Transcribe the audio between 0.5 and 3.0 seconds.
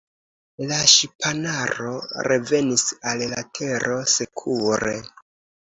La ŝipanaro revenis